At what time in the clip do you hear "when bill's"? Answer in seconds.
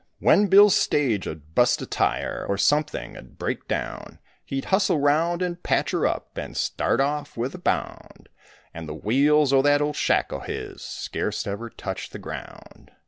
0.17-0.75